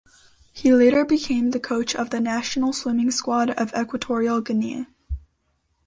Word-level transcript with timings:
He 0.51 0.73
later 0.73 1.05
became 1.05 1.51
the 1.51 1.59
coach 1.59 1.93
of 1.93 2.09
the 2.09 2.19
national 2.19 2.73
swimming 2.73 3.11
squad 3.11 3.51
of 3.51 3.71
Equatorial 3.75 4.41
Guinea. 4.41 4.87